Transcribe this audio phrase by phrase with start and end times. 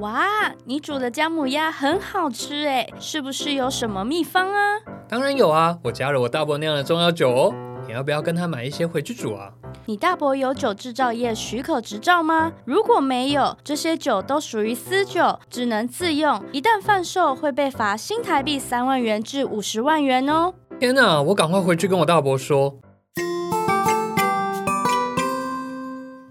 [0.00, 4.80] 哇，你煮的姜母鸭很好吃哎，是不是有什么秘方啊？
[5.08, 7.54] 当然有啊，我加了我大伯酿的中药酒哦。
[7.86, 9.52] 你要不要跟他买一些回去煮啊？
[9.86, 12.52] 你大伯有酒制造业许可执照吗？
[12.64, 20.54] 如果没有，这些酒都属于私酒，只能自用，一旦贩售会被罚新台币三万元至五十万元哦。
[20.80, 22.80] 天哪，我赶快回去跟我大伯说。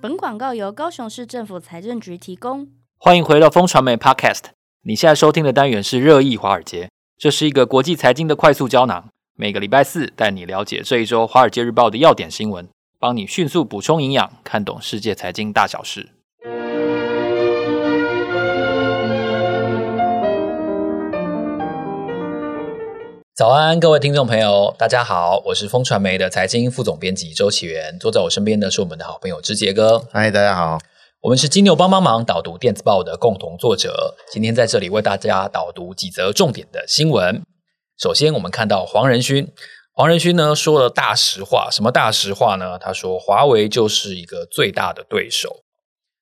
[0.01, 2.67] 本广告由高雄市政府财政局提供。
[3.05, 4.43] 欢迎回到风传媒 Podcast。
[4.83, 6.87] 你现在收听的单元是热议华尔街，
[7.17, 9.09] 这是一个国际财经的快速胶囊。
[9.35, 12.65] 每个礼拜四带你了解这一周《华尔街日报》的要点新闻，
[12.97, 16.11] 帮你迅速补充营养，看懂世界财经大小事。
[23.35, 30.05] 早安，各位听众朋友，大家好，我是风传媒的财经副总编辑周启源，坐在我身边的是我们的好朋友之杰哥。
[30.13, 30.79] 嗨，大家好，
[31.23, 37.41] 我们是金牛帮帮忙导读电子报的共同作者，今天在这里为大家导读几则重点的新闻。
[37.97, 39.49] 首先，我们看到黄仁勋，
[39.93, 42.77] 黄仁勋呢说了大实话，什么大实话呢？
[42.77, 45.63] 他说华为就是一个最大的对手。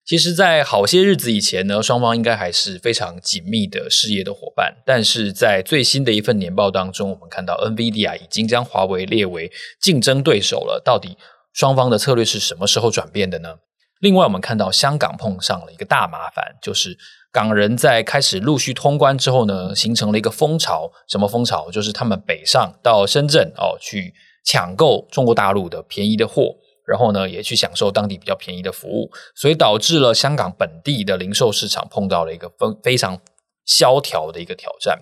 [0.06, 4.84] 其实，在好些日子以前呢，双方应该还是非常紧密的事业的伙伴。
[4.86, 10.80] 但是在最新的一份年报当中，我们看到 NVIDIA 已经将华为列为竞争对手了。
[10.86, 11.18] 到底
[11.54, 13.56] 双方的策略是什么时候转变的呢？
[14.02, 16.98] 另外，我们看到香港碰上了一个大麻烦，就是
[17.32, 20.92] 港人在开始陆续通关之后呢，形成了一个风潮。
[21.08, 21.72] 什么风潮？
[21.72, 24.14] 就是他们北上到深圳哦，去
[24.44, 26.56] 抢购中国大陆的便宜的货。
[26.88, 33.18] 然后呢，也去享受当地比较便宜的服务，所以导致了香港本地的零售市场碰到了一个非非常
[33.66, 35.00] 萧条的一个挑战。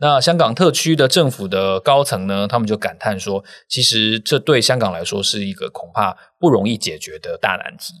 [0.00, 7.94] 那香港特区的政府的高层呢，他们就感叹说，其实这对香港来说是一个恐怕不容易解决的大难题。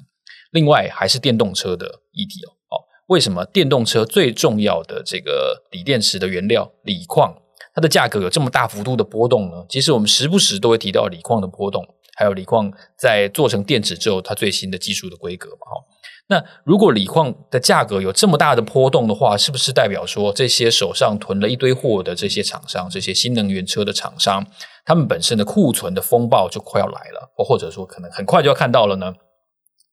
[0.50, 2.50] 另外，还是电动车的议题哦。
[2.70, 2.74] 哦，
[3.06, 7.34] 为什么电动车最重要的这个锂电池的原料锂矿，
[7.74, 9.64] 它的价格有这么大幅度的波动呢？
[9.68, 11.86] 其实我们时不时都会提到锂矿的波动。
[12.16, 15.80] 还有锂矿在做成电池之后，它最新的技术的规格嘛，哈。
[16.28, 24.46] 那如果锂矿的价格有这么大的波动的话，是不是代表说这些手上囤了一堆货的这些厂商，这些新能源车的厂商，
[24.84, 29.14] 他们本身的库存的风暴就快要来了，或或者说可能很快就要看到了呢？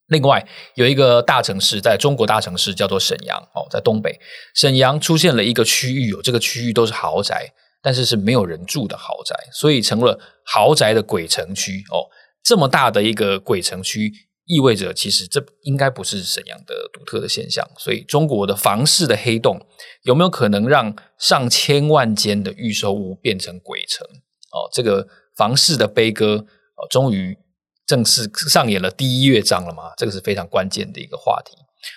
[0.07, 0.45] 另外
[0.75, 4.19] 有一个大城市，在中国大城市叫做沈阳哦，在东北，
[4.55, 12.07] 沈阳出现了一个区域，有这个区域都是豪宅，但是是没有人住的豪宅，所以成了豪宅的鬼城区哦。
[12.43, 14.09] 这么大的一个鬼城区，
[14.45, 17.69] 意味着其实这应该不是沈阳的独特的现象。
[17.77, 19.59] 所以，中国的房市的黑洞
[20.03, 24.07] 有没有可能让上千万间的预售屋变成鬼城？
[24.53, 26.45] 哦，这个房市的悲歌
[26.77, 27.37] 哦，终于
[27.87, 29.93] 正式上演了第一乐章了吗？
[29.97, 31.55] 这个是非常关键的一个话题。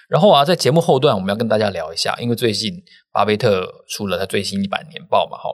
[0.08, 5.50] 然后啊，在节目后段，我们要跟大家聊一下，因为最近巴菲特出了他最新一版年报嘛，哈，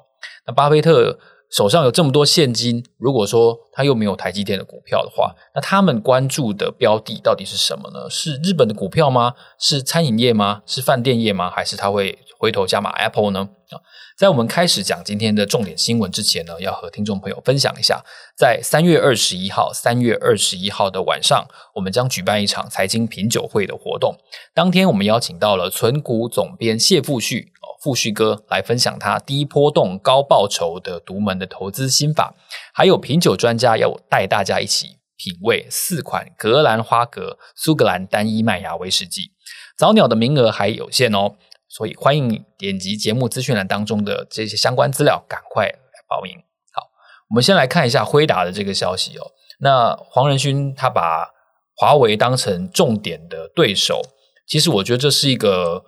[0.47, 1.19] 那巴菲特。
[1.49, 8.11] 手上有这么多现金，如果说他又没有台积电的股票的话，那他们关注的标的到底是什么呢？
[8.11, 9.33] 是日本的股票吗？
[9.57, 10.63] 是餐饮业吗？
[10.67, 11.49] 是饭店业吗？
[11.49, 13.49] 还是他会回头加码 Apple 呢？
[13.71, 13.79] 啊，
[14.17, 18.03] 在我们开始讲今天的重点新闻之前呢，要和听众朋友分享一下，
[18.35, 24.17] 在三月二十一号，三月二十一号的晚上，我们将举办一场财经品酒会的活动。
[24.55, 27.53] 当天，我们邀请到了存股总编谢富旭。
[27.83, 32.35] 富旭哥来分享他低波动高报酬的独门的投资心法，
[32.73, 39.33] 还有品酒专家要带大家一起品味四款格兰花格苏格兰单一麦芽威士忌。
[39.77, 41.35] 早鸟的名额还有限哦，
[41.77, 46.37] 所以欢迎你点击节目资讯栏当中的这些相关资料，赶快来报名。
[46.73, 46.83] 好，
[47.31, 49.33] 我们先来看一下辉达的这个消息哦。
[49.61, 51.31] 那黄仁勋他把
[51.77, 54.01] 华为当成重点的对手，
[54.47, 55.85] 其实我觉得这是一个。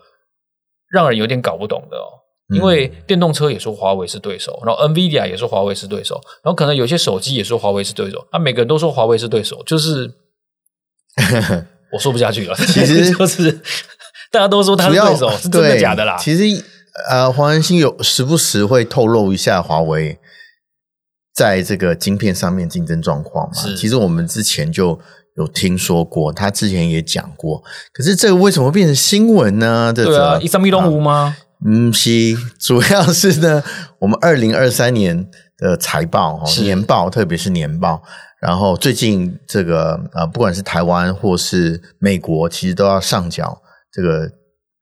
[0.90, 2.08] 让人有点搞不懂的哦，
[2.56, 10.10] 因为电动车也说华为是对手，然后 NVIDIA 也说华为是对手，然后可能有些手机也说华为是对手，那每个人都说华为是对手，就是
[11.92, 12.54] 我说不下去了。
[12.54, 13.60] 其实 就是
[14.30, 16.16] 大家都说他是对手，是真的假的啦？
[16.18, 16.64] 其实
[17.08, 20.18] 呃，黄仁勋有时不时会透露一下华为
[21.34, 23.76] 在这个晶片上面竞争状况嘛。
[23.76, 25.00] 其实我们之前就。
[25.36, 29.92] 有听说过，他之前也讲过，可是这个为什么变成新闻呢？
[29.94, 31.36] 这对啊，一三一东吴吗？
[31.64, 33.62] 嗯，是，主要是呢，
[34.00, 38.02] 我们二零二三年的财报是年报，特别是年报，
[38.40, 43.62] 然后最近这个呃，不管是台湾或是美国，其实都要上缴
[43.92, 44.30] 这个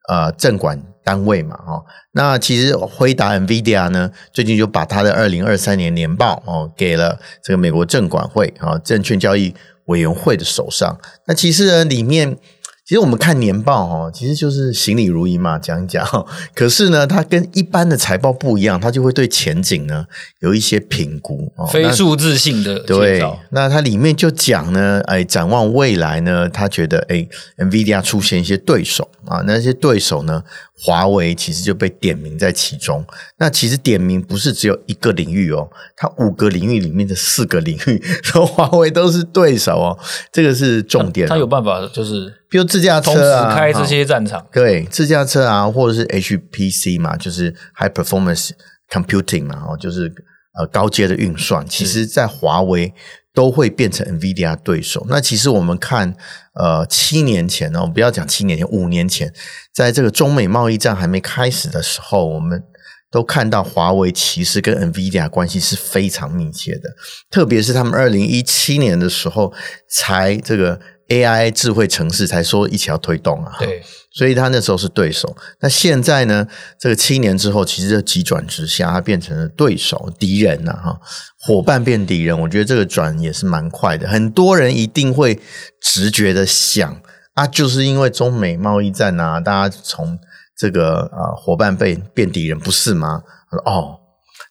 [0.09, 1.85] 呃证管单位嘛，哈。
[2.13, 9.55] 那其实辉达 NVIDIA 呢，最近就把它的二零二三年年报哦给了这个美国证管会啊，证券交易
[9.87, 12.37] 委员会的手上，那其实呢，里面
[12.87, 16.07] 其实我们看年报哦，其实就是行礼如仪嘛，讲一讲。
[16.55, 20.07] 可是呢，它跟一般的财报不一样，它就会对前景呢
[20.39, 22.79] 有一些评估哦，非数字性的。
[22.79, 27.27] 对，那它里面就讲呢，哎，展望未来呢，他觉得哎
[27.59, 30.45] ，NVIDIA 出现一些对手啊，那些对手呢，
[30.79, 33.05] 华为其实就被点名在其中。
[33.39, 39.99] 那其实点名不是只有一个领域哦，它五个领域里面的四个领域， 说华为都是对手哦，
[40.31, 41.27] 这个是重点。
[41.27, 42.33] 他有办法就是。
[42.57, 48.53] 比如自驾车啊，开这些战场，对，自驾车啊，或者是 HPC 嘛，就是 High Performance
[48.91, 50.11] Computing 嘛，哦，就是
[50.59, 52.95] 呃高阶的运算，其实在华为
[53.35, 55.07] 都会变成 NVIDIA 对手。
[55.11, 56.17] 那其实我们看，
[56.55, 59.31] 呃，七年前呢，我们不要讲七年前，五年前，
[59.75, 62.63] 在这个中美贸易战还没开始的时候，我们
[63.11, 66.89] 都看到华为其实跟 NVIDIA 关系是非常密切的，
[67.31, 69.53] 特别是他们二零一七年的时候
[69.91, 70.81] 才这个。
[71.09, 73.81] AI 智慧城市才说一起要推动啊，对，
[74.11, 75.37] 所以他那时候是对手。
[75.61, 76.49] 那现在呢？
[76.81, 81.01] 这个七年之后，其实就急转直下，他变成了对手、敌人呐，哈，
[81.39, 82.37] 伙伴变敌人。
[82.41, 84.09] 我觉得这个转也是蛮快的。
[84.09, 85.39] 很多人一定会
[85.81, 87.01] 直觉的想
[87.35, 90.19] 啊，就是因为中美贸易战啊，大家从
[90.59, 93.23] 这个呃伙伴被变敌人，不是吗？
[93.65, 94.01] 哦，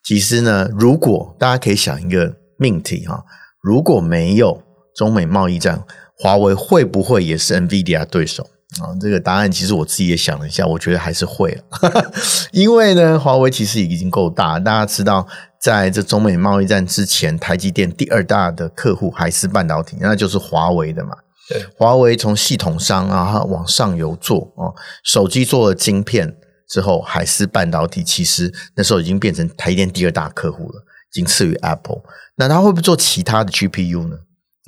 [0.06, 3.25] 其实呢，如果大家可以想一个命题哈，
[3.62, 4.63] 如果没有
[4.96, 5.84] 中美贸易战。
[6.17, 8.44] 华为会不会也是 NVIDIA 对手
[8.79, 8.95] 啊？
[9.00, 12.12] 这个答案其实我自己也想了一下，我觉得还是会了，
[12.51, 14.57] 因为呢，华为其实已经够大。
[14.59, 15.27] 大家知道，
[15.62, 21.12] 在这中美贸易战之前，台积电第二大的客户海思半导体，那就是华为的嘛。
[21.50, 24.73] 对，华为从系统商啊往上游做啊，
[25.03, 26.35] 手机做了晶片
[26.68, 32.01] 之后，海思半导体其实那时候已经变成台积电第二大客户了，仅次于 Apple。
[32.38, 34.18] 那他会不会做其他的 GPU 呢？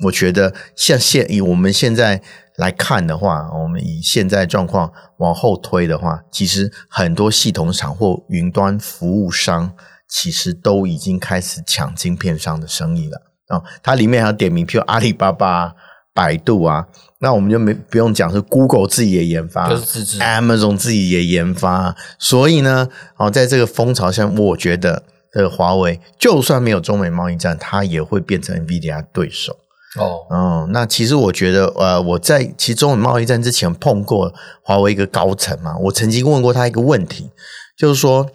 [0.04, 2.22] 我觉得像现以我们现在
[2.56, 9.72] 来看的话，我们以现在状况往后推的话，其实很多系统厂或云端服务商
[10.08, 13.62] 其实都已经开始抢晶片商的生意了啊。
[13.82, 15.74] 它里面还有点名，譬如阿里巴巴、
[16.14, 16.86] 百度啊，
[17.20, 21.96] 那我们就没不用讲，是 Google 自己也研发，就是自制，Amazon 自己也研发。
[22.20, 25.02] 所以呢，哦，在这个风潮下，我觉得
[25.32, 29.56] 这个华为就算没有中美贸易战，它也会变成 NVIDIA 对手。
[29.96, 34.32] 哦，嗯，那其实我觉得，呃，我在其实中美贸易战之前碰过
[34.62, 37.30] 华为一个高层嘛，我曾经问过他一个问题，
[37.76, 38.30] 就是说，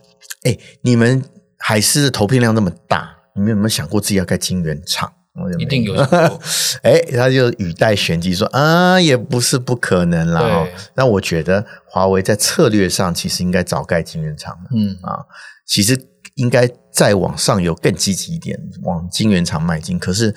[0.46, 1.24] 哎，你们
[1.60, 5.14] 海思的投片量那么大，你们有没有想过自己要盖晶圆厂？
[5.60, 5.94] 一定有。
[6.82, 10.42] 哎，他就语带玄机说，啊，也不是不可能啦。
[10.42, 14.58] 对那我觉得华为在策略上其实应该早盖晶圆厂。
[14.76, 15.22] 嗯啊，
[15.68, 16.00] 其实
[16.34, 20.00] 应该再往上游更积极一点，往晶圆厂迈进。
[20.00, 20.34] 可是。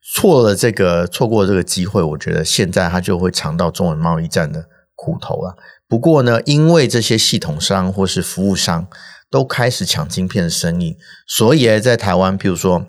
[0.00, 4.64] 错了这个错过这个机会，我觉得现在他就会尝到中文贸易战的
[4.94, 5.56] 苦头了。
[5.88, 8.86] 不过呢，因为这些系统商或是服务商
[9.30, 10.96] 都开始抢晶片的生意，
[11.26, 12.86] 所以在台湾，譬如说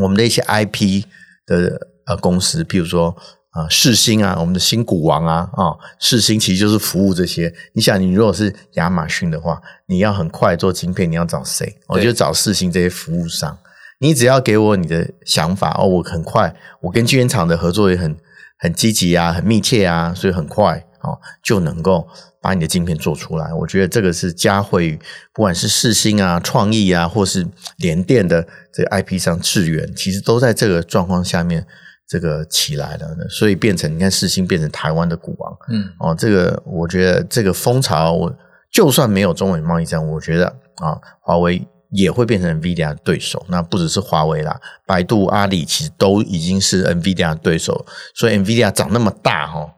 [0.00, 1.04] 我们的一些 IP
[1.46, 3.14] 的呃公司，譬如说
[3.50, 7.52] 啊世星啊，我们的新股王啊啊世星其实就是服务这些。
[7.74, 11.78] 你想，你如果是亚马逊的话，你要很快做晶片，你要找谁？
[11.88, 13.58] 我就找世星这些服务商。
[14.02, 18.16] 你只要给我你的想法哦，我很快，我跟晶圆厂的合作也很
[18.58, 22.08] 很积极啊，很密切啊，所以很快哦就能够
[22.40, 23.54] 把你的晶片做出来。
[23.54, 24.98] 我觉得这个是佳惠，
[25.32, 31.64] 不管是世新啊、创意啊，或是联电的这个 IP 上智原，其实都在这个状况下面
[32.08, 38.36] 这个起来了，所以变成你看世星变成台湾的股王，嗯哦，这个我觉得这个风潮，我
[38.68, 40.46] 就算没有中美贸易战，我觉得
[40.78, 41.64] 啊，华为。
[41.92, 47.84] 也会变成 NVIDIA 的对手，那不只是华为啦，百度、阿里其实都已经是 NVIDIA 的对手，
[48.14, 49.74] 所以 NVIDIA 长那么大哈，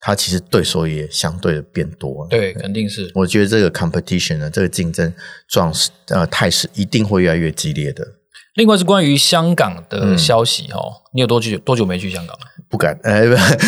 [0.00, 2.26] 它其实对手也相对的变多。
[2.28, 3.10] 对，肯定是。
[3.14, 5.12] 我觉得这个 competition 呢，这个竞争
[5.48, 8.04] 状势呃态势一定会越来越激烈的。
[8.54, 12.36] 另外是关于香港的消息哈，嗯、你有多久多久没去香港？
[12.68, 13.22] 不敢，呃，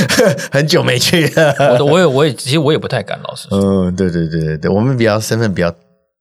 [0.51, 1.79] 很久没去了。
[1.79, 3.59] 我我也我也其实我也不太敢，老实说。
[3.59, 5.73] 嗯，对对对对对，我们比较身份比较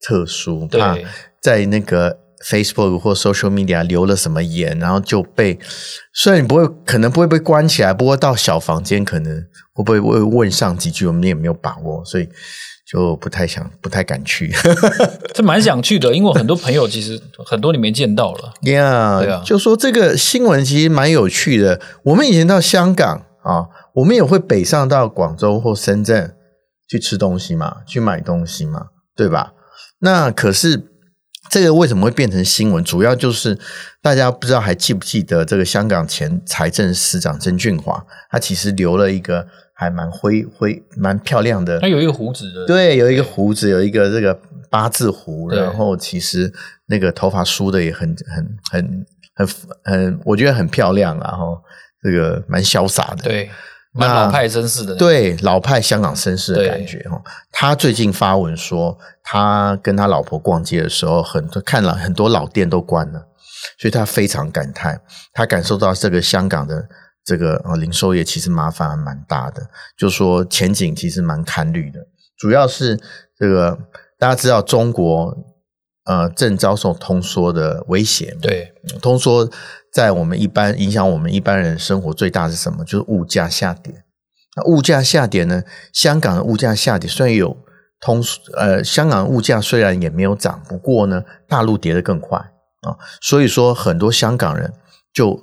[0.01, 1.06] 特殊，怕对。
[1.41, 2.18] 在那个
[2.50, 5.58] Facebook 或 Social Media 留了什么言，然后就被，
[6.13, 12.27] 虽然你不会，可能不会被关起来，不过到小房间可能会不会问问上几句，我们也没有把握，所以
[12.89, 14.53] 就不太想，不太敢去。
[15.34, 18.53] 这蛮想去的，因为很多朋友其实很多你没见到了。
[18.62, 21.79] Yeah, 对啊，就说这个新闻其实蛮有趣的。
[22.03, 26.36] 我们以前到香港啊，我们也会北上到广州或深圳
[26.89, 29.53] 去吃东西嘛，去买东西嘛，对吧？
[30.00, 30.88] 那可是。
[31.50, 32.84] 这个为什么会变成新闻？
[32.84, 33.58] 主要就是
[34.03, 41.79] 大家不知道还记不记得这个香港前财政司长曾俊华，他其实留了一个还蛮灰灰蛮漂亮的。
[41.79, 44.39] 他有一个胡子的，对，有一个胡子，有一个这个
[44.70, 46.53] 八字胡，然后其实
[46.86, 49.48] 那个头发梳的也很很很很
[49.86, 51.58] 很，我觉得很漂亮，然后
[52.03, 53.24] 这个蛮潇洒的。
[53.24, 53.50] 对。
[53.91, 57.22] 蛮老派绅士的，对老派香港绅士的感觉哈。
[57.51, 63.27] 他最近发文说，他跟他老婆逛街的时候，很多看了很多老店都关了，
[63.79, 65.01] 所以他非常感叹，
[65.34, 66.88] 他感受到这个香港的
[67.25, 69.63] 这个呃零售业其实麻烦还蛮大的，
[69.98, 72.00] 就说前景其实蛮堪虑的。
[72.38, 72.98] 主要是
[73.38, 73.77] 这个
[74.19, 75.36] 大家知道中国
[76.10, 79.48] 呃正遭受通缩的威胁，对通缩。
[79.92, 82.86] 在我们一般影响我们一般人生活最大是什么？
[82.86, 83.92] 就是物价下跌。
[84.56, 85.63] 那物价下跌呢？
[85.92, 87.58] 香港的物价下跌，虽然有
[88.00, 88.24] 通
[88.56, 92.38] 呃，香港物价虽然也没有涨，不过呢，大陆跌得更快
[92.82, 92.96] 啊。
[93.20, 94.72] 所以说，很多香港人
[95.12, 95.39] 就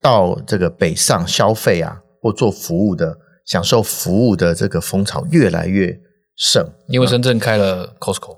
[0.00, 6.00] 到这个北上消费啊，或做服务的、享受服务的这个风潮越来越
[6.36, 8.34] 盛，因为深圳开了 Costco，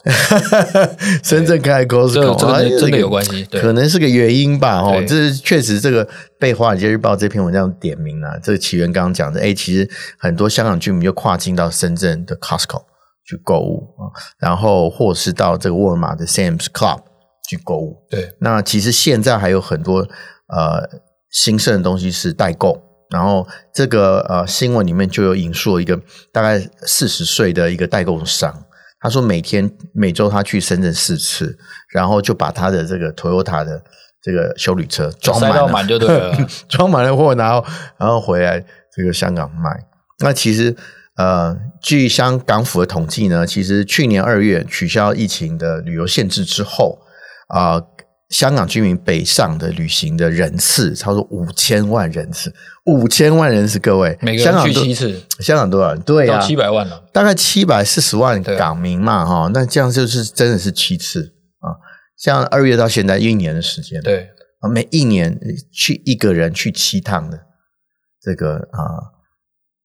[1.23, 4.81] 深圳开 Costco，这个真的有关系，可能是个原因吧。
[4.81, 6.09] 哦，这是确实这个
[6.39, 8.41] 被《华尔街日报》这篇文章点名了。
[8.43, 12.83] 这个起源刚刚讲的，哎，其实很多香港居民就跨境到深圳的 Costco
[13.25, 17.03] 去购物啊，然后或是到这个沃尔玛的 Sam's Club
[17.49, 17.99] 去购物。
[18.11, 20.01] 对，那其实现在还有很多
[20.49, 22.83] 呃兴盛的东西是代购。
[23.13, 26.01] 然后这个呃新闻里面就有引述一个
[26.33, 28.65] 大概四十岁的一个代购商，
[29.01, 31.59] 他说每天每周他去深圳四次，
[31.91, 33.83] 然后就把他的这个 Toyota 的
[34.23, 37.65] 这个修旅车装满了，塞到满就对了， 装满了货，然后
[37.99, 38.65] 然后回来
[38.97, 39.71] 这个香港卖。
[40.21, 40.75] 那其实
[41.17, 46.99] 呃，据香港府的统计呢，其实去年二月取消疫情的旅游限制之后
[47.49, 47.75] 啊。
[47.75, 47.92] 呃
[48.33, 52.53] 香港居民北上的旅行的人次超过五千万人次，
[52.87, 56.01] 五千万人次，各位，每个人去七次，香港多少人？
[56.01, 61.77] 对啊，七百万了，大概七百四十万港民嘛，哈，那这样就是真的是七次啊。
[62.17, 64.31] 像二月到现在一年的时间，对。
[64.61, 65.39] 啊，每一年
[65.71, 67.39] 去一个人去七趟的
[68.23, 69.13] 这个啊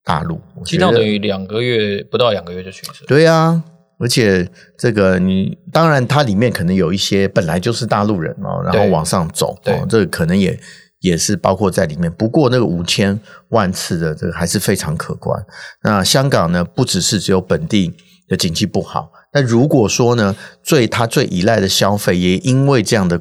[0.05, 3.63] 大陆，七趟等于两个月不到两个月就去一次，对啊。
[3.99, 10.59] 而且这个你当然，它里面可能有一些本来就是大陆人哦，然后往上走，对哦，这个可能也
[10.99, 12.11] 也是包括在里面。
[12.11, 15.43] 不过那个五千万次的这个还是非常可观。
[15.83, 17.95] 那香港呢，不只是只有本地
[18.27, 23.19] 的经济不好，那如果说呢，最它最依赖的消费也因为这样的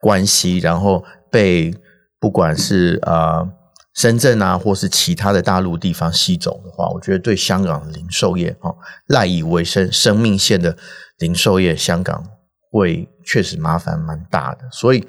[0.00, 1.74] 关系，然后被
[2.20, 3.38] 不管是啊。
[3.38, 3.52] 呃
[3.98, 8.74] 深圳啊，或是其他的大陆地方吸走的话，我觉得对香港零售业哦，
[9.08, 10.76] 赖以为生、生命线的
[11.18, 12.24] 零售业，香港
[12.70, 14.60] 会确实麻烦蛮大的。
[14.70, 15.00] 所以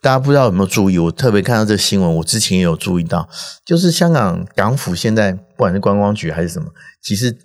[0.00, 3.28] 大家不知道有没有注意，我特别看到这个新闻，我之前也有注意到，
[3.64, 6.68] 就是香港港府现在不管是观光局还是什么，
[7.02, 7.36] 其实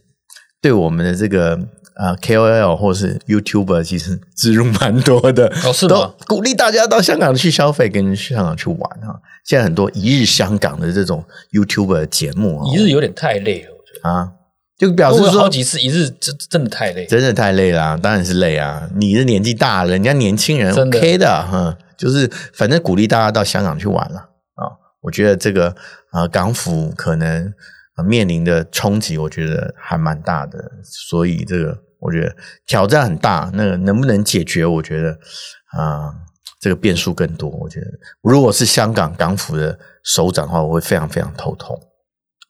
[0.61, 1.59] 对我们的这个。
[2.01, 5.89] 啊，KOL 或是 YouTuber 其实植入蛮多的，哦，是吗？
[5.89, 9.21] 都鼓励大家到香港去消费，跟去香港去玩啊。
[9.45, 14.31] 现在很多一日香港的这种 YouTuber 节目，一日有点太累了，我觉得啊，
[14.79, 18.89] 就表示说好几次一日真真的太累，真的太累了，当然是累啊。
[18.95, 24.17] 你的年纪大了，人家年轻人 OK 的哈，就是反正鼓励大家到香港去玩了
[24.55, 24.65] 啊。
[25.01, 25.75] 我觉得这个
[26.09, 27.53] 啊，港府可能。
[28.03, 33.49] 面临的冲击，我觉得还蛮大的，所以这个我觉得挑战很大。
[33.53, 34.65] 那个能不能解决？
[34.65, 35.11] 我觉得
[35.77, 36.13] 啊、呃，
[36.59, 37.49] 这个变数更多。
[37.49, 37.87] 我觉得
[38.21, 41.79] 如果是香港港府的首长的话，我会非常非常头痛。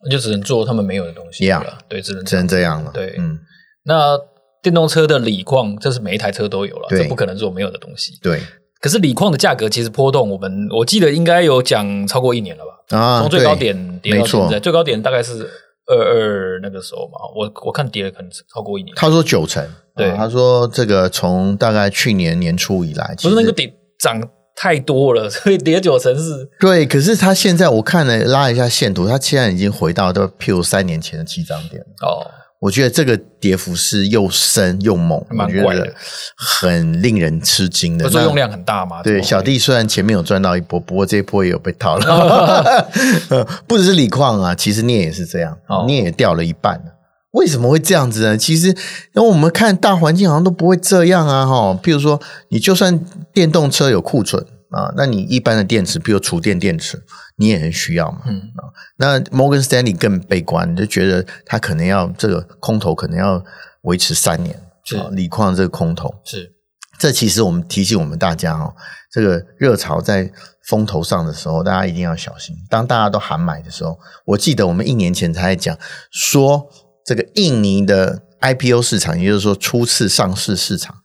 [0.10, 2.90] 就只能做他们没有的东西了，yeah, 对，只能只能这样了。
[2.92, 3.38] 对，嗯，
[3.84, 4.18] 那
[4.60, 8.18] 电动车的锂矿，这是每一台车都有了，这不可能做没有的东西。
[8.20, 8.42] 对，
[8.80, 12.98] 可是锂矿的价格其实波动，我们我记得应该有讲超过一年了吧。
[12.98, 15.48] 啊，从最高点跌到现在，最高点大概是
[15.88, 18.96] 二二那个时候嘛，我我看跌了可能超过一年。
[18.96, 24.22] 他说九成，对，啊、他说这个从大概去年年初以来，不是那个跌涨
[24.56, 26.50] 太多了， 所以跌九成是。
[26.60, 32.26] 对，可是他现在我看了拉一下线图，他现在已经回到都譬如三年前的起涨点哦。
[32.62, 35.92] 我觉得这个跌幅是又深又猛，蛮怪的，
[36.38, 38.08] 很令人吃惊的。
[38.08, 39.02] 作用量很大嘛？
[39.02, 42.88] 对，小弟虽然前面有赚到一波，不过这一波也有被套了。
[43.66, 47.00] 不只是锂矿啊，其实镍也是这样，镍也掉了一半了。
[47.32, 48.38] 为什么会这样子呢？
[48.38, 51.80] 其实因为我们看大环境好像都不会这样啊，哈。
[51.82, 53.04] 譬如说，你就算
[53.34, 54.46] 电动车有库存。
[54.72, 57.04] 啊，那你一般的电池，比如储电电池，
[57.36, 58.22] 你也很需要嘛。
[58.26, 58.66] 嗯啊，
[58.98, 63.44] 那 Morgan Stanley 更悲观，就觉得他可能要这个空头可能要
[63.84, 64.60] 维持三年。
[64.84, 66.54] 是，锂矿这个空头是
[66.98, 68.74] 这其实我们提醒我们大家哦，
[69.12, 70.32] 这个热潮在
[70.68, 72.56] 风头上的时候，大家一定要小心。
[72.70, 75.78] 当大家都喊买的时候，我记得我们一年前才讲
[76.12, 76.70] 说，
[77.06, 80.96] 这个印尼的 IPO 市场，也就是说初次上市市场，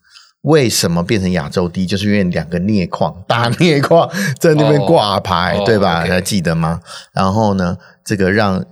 [0.46, 1.86] 为什么变成亚洲第一？
[1.86, 6.02] 就是因为两个镍矿大镍矿在那边挂牌，哦、对吧？
[6.02, 6.80] 还、哦 okay、记得吗？
[7.12, 8.64] 然后呢，这个让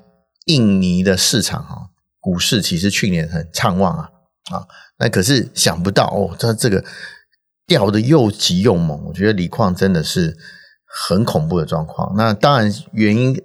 [0.46, 1.90] 印尼的市场哈
[2.20, 4.08] 股市其实去年很畅旺啊
[4.52, 4.66] 啊，
[5.00, 6.84] 那可是想不到哦，它这个
[7.66, 10.36] 掉的又急又猛，我觉得锂矿真的是
[10.86, 12.14] 很恐怖的状况。
[12.16, 13.36] 那当然原因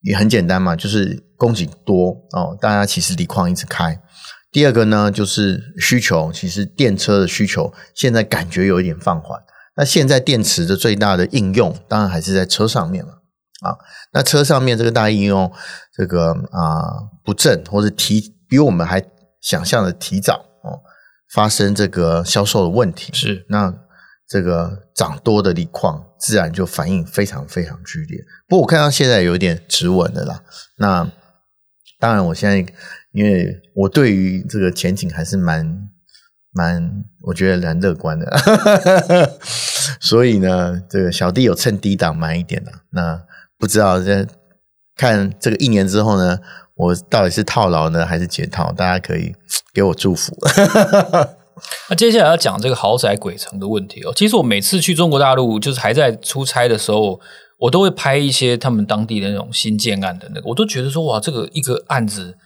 [0.00, 4.00] 也很简单嘛，就是供给多哦，大家其实锂矿一直开。
[4.56, 9.38] 第二个呢，就是需求，其实电车的需求现在感觉有一点放缓。
[9.76, 13.12] 那现在电池的最大的应用，当然还是在车上面了
[13.60, 13.76] 啊。
[14.14, 15.52] 那车上面这个大应用，
[15.94, 16.80] 这个啊
[17.22, 19.04] 不振，或者提比我们还
[19.42, 20.80] 想象的提早哦，
[21.34, 23.12] 发生这个销售的问题。
[23.12, 23.70] 是，那
[24.26, 28.18] 这个涨多的锂矿，自然就反应非常非常剧烈。
[28.48, 30.42] 不过我看到现在有点止稳的啦。
[30.78, 31.12] 那
[32.00, 32.72] 当然，我现在。
[33.16, 35.88] 因为我对于这个前景还是蛮
[36.52, 38.30] 蛮，我觉得蛮乐观的，
[39.98, 42.70] 所以呢，这个小弟有趁低档买一点的。
[42.90, 43.18] 那
[43.58, 44.26] 不知道在
[44.94, 46.38] 看这个一年之后呢，
[46.74, 48.70] 我到底是套牢呢，还是解套？
[48.70, 49.34] 大家可以
[49.72, 50.36] 给我祝福。
[51.88, 54.12] 那接下来要讲这个豪宅鬼城的问题哦。
[54.14, 57.18] 其实我每次去中国大陆，就是还在出差的时候，
[57.56, 62.36] 我都会拍一些他们当地的那种新建案的那个，我都觉得说哇，这个一个案子。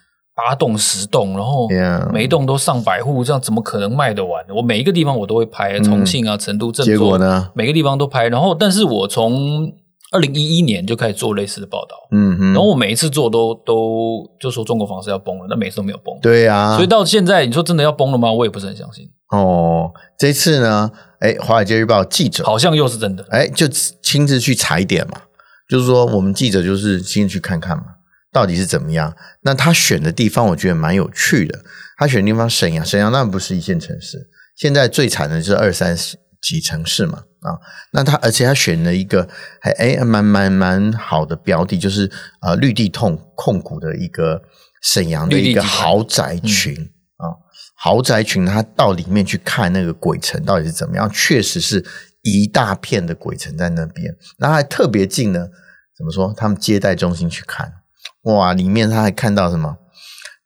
[0.49, 1.69] 八栋十栋，然后
[2.13, 4.43] 每一栋都上百户，这样怎么可能卖得完？
[4.55, 8.29] 我每一个地方我都会拍，重庆啊、成都、郑州，结果呢，每个地方都拍。
[8.29, 9.71] 然后，但是我从
[10.13, 16.19] 二零一一年就开始做类似的报道，嗯嗯，然后我每一次做都都就说中国房市要崩了，但每次都没有崩。
[16.23, 18.33] 对啊，所以到现在你说真的要崩了吗？
[18.33, 19.09] 我也不是很相信。
[19.31, 25.21] 哦，这次呢，哎，《华尔街日报》记者好像又是真的，哎，就亲自去踩点嘛，
[25.69, 27.85] 就是说我们记者就是亲自去看看嘛。
[28.33, 29.15] 到底是怎么样？
[29.43, 31.61] 那他选的地方我觉得蛮有趣的。
[31.97, 37.59] 他选的地方沈阳，沈阳那不是一线城市，现在最惨的就是二三十级城市嘛啊。
[37.93, 39.29] 那他而且他选了一个
[39.61, 44.41] 还哎蛮蛮蛮好的标的，就是呃绿地控控股的一个
[44.83, 46.75] 沈阳的一个豪宅群
[47.17, 47.29] 啊，
[47.77, 51.85] 豪宅群他到里面去看那个鬼城到底是怎么样，确实是
[52.23, 55.49] 一大片的鬼城在那边，那还特别近呢。
[55.99, 56.33] 怎么说？
[56.35, 57.71] 他们接待中心去看。
[58.25, 58.53] 哇！
[58.53, 59.77] 里面他还看到什么？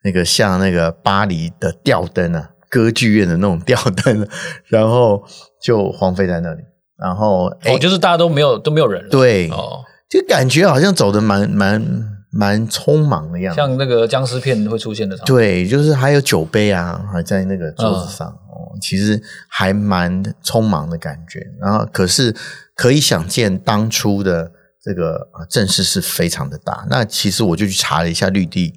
[0.05, 4.29] 那个像那个巴黎的吊灯啊，歌剧院的那种吊灯，
[4.67, 5.25] 然后
[5.63, 6.61] 就荒废在那里。
[6.97, 9.09] 然后哦，就是大家都没有都没有人了。
[9.09, 11.83] 对哦，就感觉好像走的蛮蛮
[12.31, 15.25] 蛮匆忙的样子，像那个僵尸片会出现的场。
[15.25, 21.41] 对，就是还有酒杯啊，还在那个桌子上哦，其实还蛮匆忙的感觉。
[21.59, 22.37] 然后可是
[22.77, 24.53] 可以想见当初的。
[24.85, 26.85] 这个啊，阵势是非常的大。
[26.91, 28.75] 那其实我就去查了一下绿地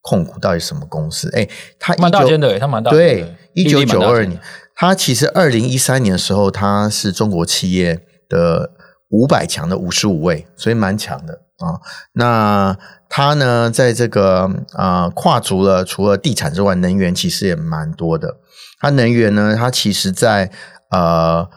[0.00, 1.28] 控股到底什么公司。
[1.34, 1.48] 哎，
[1.80, 2.92] 它蛮大间的，它蛮大。
[2.92, 4.40] 对，一九九二年，
[4.76, 8.70] 它其实二零一三年的时候，它是中国企业的
[9.10, 11.80] 五百强的五十五位，所以蛮强的啊。
[12.12, 18.36] 那它呢，在这个啊跨足了除了地产之外，能源其实也蛮多的。
[18.78, 20.52] 它能源呢，它其实在
[20.92, 21.48] 呃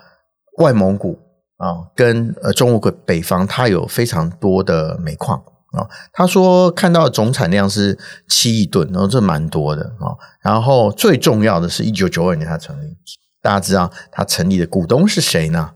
[0.57, 1.19] 外蒙古。
[1.61, 5.37] 啊，跟呃中国北方，它有非常多的煤矿
[5.73, 5.85] 啊。
[6.11, 7.95] 他说看到的总产量是
[8.27, 10.17] 七亿吨，然后这蛮多的啊。
[10.41, 12.97] 然后最重要的是一九九二年它成立，
[13.43, 15.73] 大家知道它成立的股东是谁呢？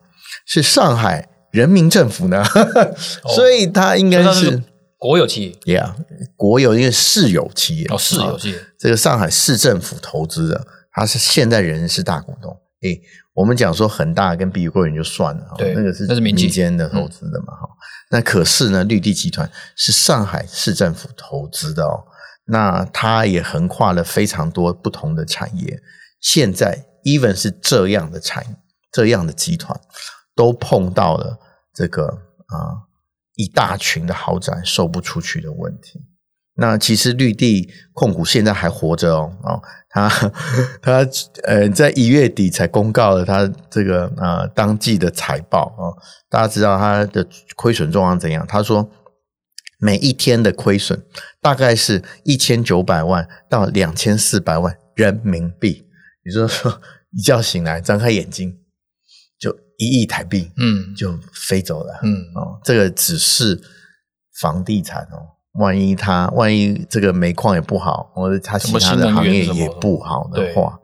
[0.47, 2.43] 是上海人民政府呢，
[3.35, 4.63] 所以它应该是，是
[4.97, 5.93] 国有企业，Yeah，
[6.35, 12.99] 国有因为市有企业哦，市有企业，这个上海市政府投资的，它是现在人是大股东，诶。
[13.35, 17.75] 我们讲说恒大跟碧桂园就算了，对，那个是民间的投资的嘛，哈、嗯。
[18.11, 22.05] 那可是呢，绿地集团是上海市政府投资的哦，
[22.45, 25.81] 那它也横跨了非常多不同的产业。
[26.21, 28.55] 现在，even 是这样的产业，
[28.91, 29.77] 这样的集团
[30.33, 31.37] 都碰到了
[31.73, 32.07] 这个
[32.47, 32.87] 啊
[33.35, 35.99] 一大群的豪宅售不出去的问题。
[36.57, 40.09] 那其实绿地控股现在还活着哦，哦，他
[40.81, 41.07] 他
[41.43, 45.91] 呃在一月底才公告了他这个呃当季的财报哦，
[46.29, 48.45] 大家知道他的亏损状况怎样？
[48.47, 48.89] 他说
[49.79, 51.05] 每一天的亏损
[51.41, 55.85] 大概是一千九百万到两千四百万人民币，
[56.23, 58.57] 也就是说一觉醒来张开眼睛
[59.37, 63.61] 就一亿台币，嗯，就飞走了，嗯哦，这个只是
[64.39, 65.34] 房地产哦。
[65.57, 70.77] 万一他万一这个煤矿也不好，或者他其他的行业也不好的话，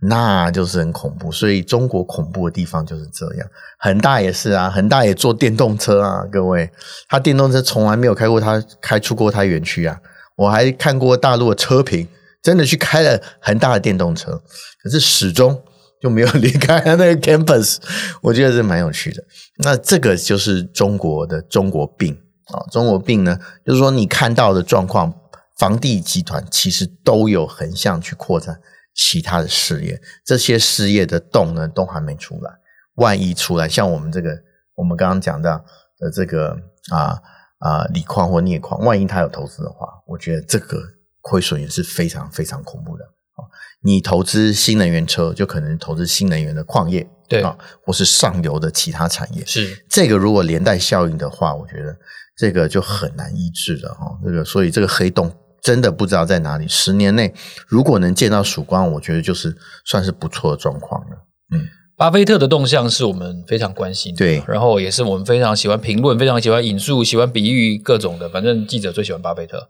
[0.00, 1.30] 那就是很恐怖。
[1.30, 3.46] 所以中国恐怖的地方就是这样。
[3.78, 6.70] 恒大也是啊，恒大也做电动车啊，各位，
[7.08, 10.00] 他电动车从来没有开过他开出过他园区啊。
[10.36, 12.06] 我还看过大陆的车评，
[12.42, 14.40] 真的去开了恒大的电动车，
[14.82, 15.60] 可是始终
[16.00, 17.78] 就没有离开他那个 campus。
[18.22, 19.22] 我觉得是蛮有趣的。
[19.58, 22.16] 那这个就是中国的中国病
[22.52, 25.14] 啊，中国病呢，就是说你看到的状况。
[25.58, 28.60] 房地集团其实都有横向去扩展
[28.94, 32.52] 其他的事业，这些事业的洞呢都还没出来。
[32.94, 34.30] 万一出来，像我们这个，
[34.76, 35.58] 我们刚刚讲到
[35.98, 36.56] 的这个
[36.92, 37.18] 啊
[37.58, 40.80] 啊锂矿或镍矿，万一他有投资的话，我觉得这个
[41.22, 43.42] 亏损也是非常非常恐怖的啊。
[43.82, 49.44] 你投资新能源车，就可能投资新能源的矿业，对啊，或是上游的其他产业。
[49.44, 51.98] 是这个如果连带效应的话，我觉得
[52.38, 54.16] 这个就很难医治了哈。
[54.24, 55.30] 这个所以这个黑洞。
[55.60, 56.68] 真的不知道在哪里。
[56.68, 57.34] 十年内
[57.66, 61.26] 如果能见到曙光，我觉得就是算是不错的状况了。
[61.52, 68.28] 嗯，巴菲特的动向是我们非常关心的，对，然后也是我们非常喜欢评论、非常喜欢引述、喜欢比喻各种的。
[68.28, 69.68] 反正记者最喜欢巴菲特。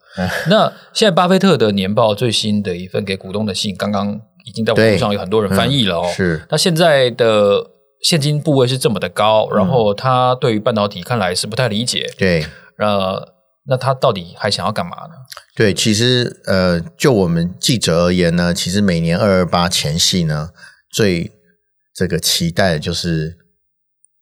[0.49, 6.03] 那现在巴菲特的年报最新的一份给股东的信，刚刚已经在网络上有很多人翻译了哦。
[6.05, 7.67] 嗯、是，那现在的
[8.03, 12.13] 现金部位是这么的高，然后他对于半导体看来是不太理解。
[12.19, 12.47] 对，
[12.79, 13.35] 呃。
[13.71, 15.15] 那他到底还想要干嘛呢？
[15.55, 20.49] 对，其实呃，就我们记者而言呢，其实每年二二八前夕呢，
[20.91, 21.31] 最
[21.95, 23.37] 这个期待的就是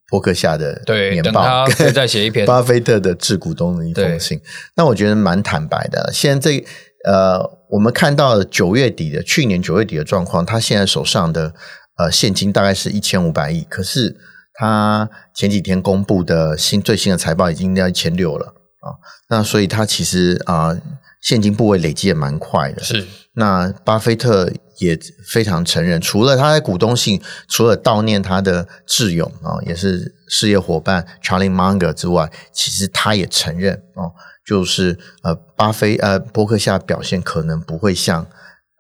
[0.09, 4.41] 波克夏的年报，再写一篇 巴菲特的致股东的一封信。
[4.75, 6.11] 那我觉得蛮坦白的。
[6.13, 6.65] 现在这
[7.05, 7.39] 呃，
[7.71, 11.55] 我们看到九月底的去年九月底的状况，他现在手上的
[11.97, 14.17] 呃现金大概是一千五百亿，可是
[14.55, 18.97] 他前几天公布的新最新的财报已经要一千六了啊。
[19.29, 20.81] 那所以他其实啊、呃，
[21.21, 22.83] 现金部位累积也蛮快的。
[22.83, 24.99] 是，那巴菲特也
[25.33, 34.13] 非常承认，除了他在股东信，除了悼念他的挚友啊，也是事业伙伴 Charlie Munger 之外，其实他也承认哦，
[34.47, 38.25] 就是呃，巴菲呃，伯克夏表现可能不会像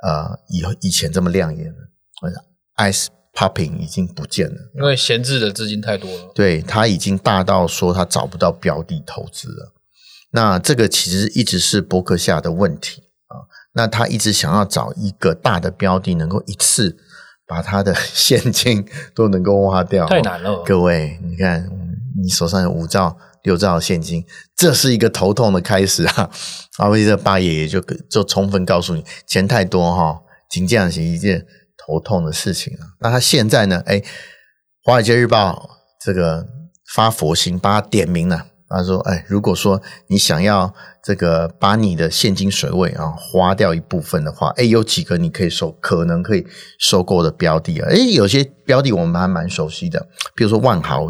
[0.02, 1.76] 呃以以前这么亮眼了。
[2.76, 6.32] Ice Popping 已经不见了，因为闲置的资金太多了。
[6.34, 9.74] 对，他已经大到说他找不到标的投资了。
[10.32, 13.48] 那这个其实一直是伯克夏的问题啊。
[13.72, 16.96] 那他一直想要找一个大的标的，能够一次
[17.46, 20.62] 把他的现金都能够挖掉，太难了。
[20.64, 21.68] 各位，你看，
[22.22, 24.24] 你手上有五兆、六兆现金，
[24.56, 26.30] 这是一个头痛的开始啊。
[26.78, 31.46] 巴菲特八爷爷就就充分告诉你，钱太多哈，请这样写一件
[31.86, 32.98] 头痛的事情啊。
[33.00, 33.82] 那他现在呢？
[33.86, 34.00] 哎，
[34.82, 35.52] 《华尔街日报》
[36.04, 36.46] 这个
[36.94, 38.46] 发佛心，把他点名了。
[38.68, 46.44] 他说：“哎，如果说你想要这个把你的现金水位啊花掉一部分的话，哎，有几个你可以收，可能可以
[46.80, 47.88] 收购的标的啊。
[47.88, 51.06] 哎，有些标的我们还蛮熟悉的，比如说万豪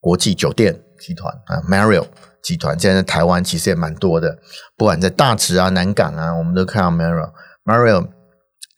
[0.00, 2.06] 国际酒店集团啊，Marriott
[2.42, 4.38] 集团，现在在台湾其实也蛮多的，
[4.74, 7.30] 不管在大直啊、南港啊，我们都看到 Mario。
[7.66, 8.08] Mario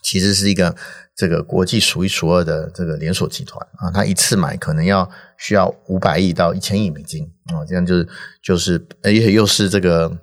[0.02, 0.74] 其实是一个。”
[1.16, 8.08] 这个国际数一数二的这个连锁集团啊，他一次买可能要需要五百亿到一千亿美金啊，这样就是
[8.42, 10.14] 就是，而且又是这个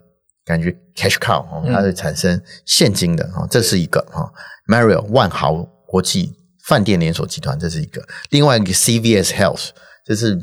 [0.46, 4.30] 感觉 cash cow 啊，它是产生现金的啊，这是一个啊。
[4.68, 6.32] Marriott 万豪国际
[6.66, 9.70] 饭店连锁集团，这是一个，另外一个 CVS Health，
[10.06, 10.40] 这是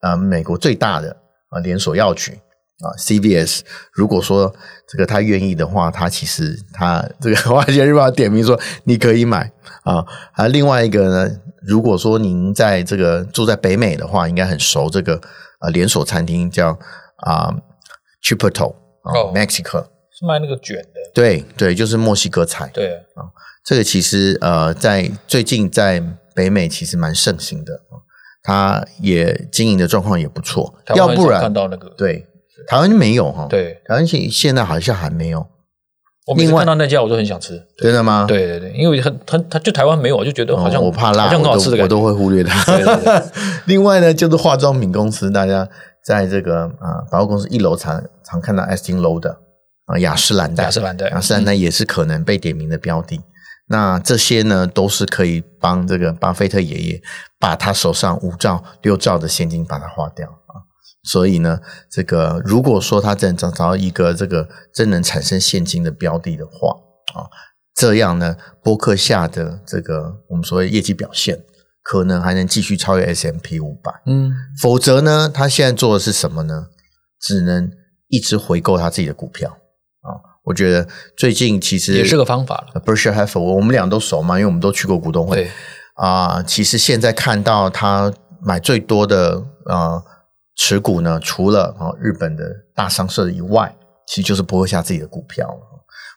[0.00, 1.16] 啊美国最大的
[1.48, 2.38] 啊连锁药局。
[2.84, 3.60] 啊，CVS，
[3.90, 4.54] 如果说
[4.86, 9.50] 这个他愿意的话，他其实他这个华尔街日报点名说你可以买
[9.84, 10.04] 啊。
[10.34, 11.36] 啊，另外一个呢，
[11.66, 15.18] 如果说您在这个住在北美的话，应该很熟这个
[15.60, 16.78] 呃连锁餐厅叫
[17.24, 17.50] 啊
[18.22, 22.70] Chipotle 啊，Mexico 是卖那个卷的，对对，就是墨西哥菜。
[22.74, 23.24] 对啊，
[23.64, 26.02] 这个其实呃在最近在
[26.34, 27.80] 北美其实蛮盛行的，
[28.42, 30.74] 他也经营的状况也不错。
[30.94, 32.26] 要不然看到那个对。
[32.68, 35.46] 台湾就没有哈，对，台湾现现在好像还没有。
[36.26, 37.56] 我每次看到那家，我都很想吃。
[37.78, 38.24] 真的吗？
[38.26, 42.64] 对对对，因为很很，他就台湾没有，我就觉得好像我怕辣，好像很好吃的感觉，我都会忽略它。
[43.66, 45.68] 另外呢，就是化妆品公司，大家
[46.04, 49.36] 在这个啊百货公司一楼常常看到 Estee Lauder
[49.86, 53.20] 啊雅诗兰黛，雅诗兰黛，雅诗兰黛也是可能被点名的标的。
[53.68, 57.02] 那这些呢，都是可以帮这个巴菲特爷爷
[57.38, 60.28] 把他手上五兆六兆的现金把它花掉。
[61.06, 66.76] 所以呢，这个如果说他真找找到一个这个真能产生现金的标的的话
[67.14, 67.30] 啊，
[67.74, 71.38] 这样呢，波克夏的这个我们所谓业绩表现，
[71.82, 73.92] 可能还能继续超越 S M P 五百。
[74.06, 76.66] 嗯，否则呢，他现在做的是什么呢？
[77.20, 77.70] 只能
[78.08, 80.10] 一直回购他自己的股票啊。
[80.44, 82.80] 我觉得最近其实也是个方法了。
[82.80, 85.36] Berkshire Hathaway，我们俩都熟嘛，因为我们都去过股东会。
[85.36, 85.50] 对
[85.94, 90.02] 啊、呃，其实现在看到他买最多的呃
[90.56, 95.48] 持股呢，除了啊、呃、日本的大商社以外，其实就是波克夏自己的股票。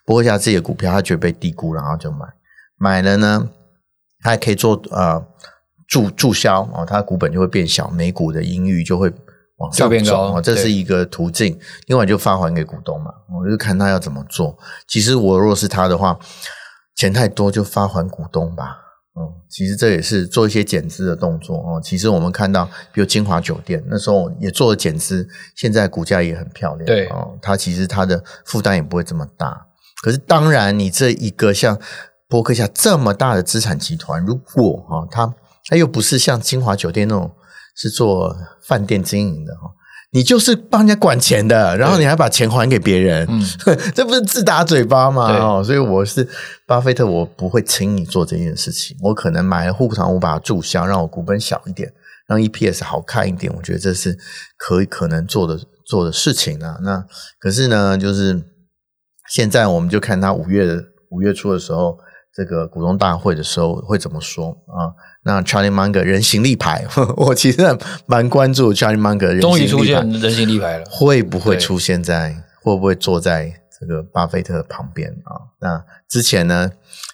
[0.06, 2.26] 波克夏自己的股票，他觉得被低估，然后就买。
[2.78, 3.48] 买了呢，
[4.22, 5.24] 他还可以做呃
[5.86, 9.12] 注注销哦，他股本就会变小，每股的盈余就会
[9.58, 11.56] 往上走，哦，这是一个途径。
[11.86, 14.58] 另外就发还给股东嘛，我就看他要怎么做。
[14.88, 16.18] 其实我若是他的话，
[16.96, 18.78] 钱太多就发还股东吧。
[19.16, 21.80] 嗯，其实这也是做一些减资的动作哦。
[21.82, 26.86] 其实我们看到，比如金华酒店那时候也做了减资，现在股价也很漂亮。
[26.86, 29.66] 对哦，它其实它的负担也不会这么大。
[30.02, 31.78] 可是当然，你这一个像
[32.28, 35.34] 伯克夏这么大的资产集团，如果哈，它
[35.68, 37.32] 它又不是像金华酒店那种
[37.74, 39.70] 是做饭店经营的哈，
[40.12, 43.40] 你就是帮人家管钱的，然后你还把钱还给别人，嗯，
[43.94, 45.30] 这不是自打嘴巴吗？
[45.38, 46.28] 哦，所以我是
[46.66, 48.96] 巴菲特，我不会轻易做这件事情。
[49.02, 51.92] 我可能买了沪港，我把它注销，让我股本小一点，
[52.28, 54.18] 让 EPS 好看一点，我觉得这是
[54.56, 56.78] 可以可能做的做的事情啊。
[56.82, 57.04] 那
[57.38, 58.42] 可是呢，就是。
[59.32, 60.76] 现在我们就看他五月
[61.12, 61.96] 五月初的时候，
[62.34, 64.94] 这个股东大会的时候会怎么说啊？
[65.24, 67.58] 那 Charlie Munger 人形立牌， 我其实
[68.06, 72.44] 蛮关注 Charlie Munger 人形立牌，终于出现人形立牌了，会不会出现在？
[72.62, 75.48] 会不会坐在这个巴菲特旁边啊？
[75.60, 76.70] 那之前呢，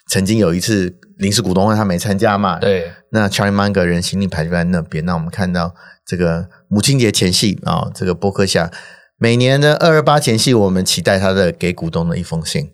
[0.09, 2.59] 曾经有一次临时股东会他没参加嘛？
[2.59, 5.05] 对，那 Charlie Munger 人形立牌就在那边。
[5.05, 5.73] 那我们看到
[6.05, 8.69] 这个母亲节前夕啊，这个波克夏。
[9.17, 12.65] 每年的二二八前夕，我们期待他的给股东的一封信；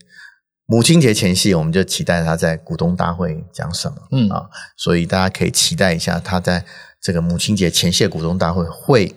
[0.66, 3.98] 母亲节前夕，我们就期待他在股东大会讲什么。
[4.12, 6.66] 嗯啊，所以大家可以期待一下，他在
[7.02, 9.16] 这个母亲节前夕股东大会会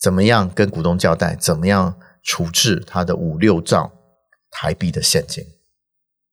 [0.00, 3.92] 怎么样跟股东交代，怎么样处置他的五六兆
[4.50, 5.44] 台币的现金。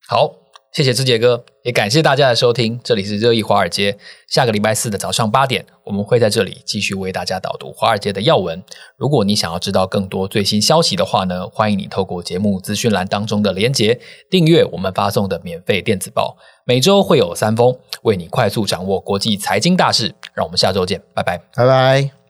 [0.08, 0.40] 好。
[0.71, 2.79] 谢谢志杰哥，也感谢大家的收听。
[2.81, 3.97] 这里是热议华尔街，
[4.29, 8.63] 下个礼拜四的早上八点，我们会在这里继续为大家导读华尔街的要闻。
[8.95, 16.38] 如果你想要知道更多最新消息的话呢，欢迎你透过节目资讯栏当中的连结，订阅我们发送的免费电子报。
[16.63, 20.15] 每周会有三封，为你快速掌握国际财经大事。
[20.34, 22.20] 让我们下周见，拜拜，拜拜。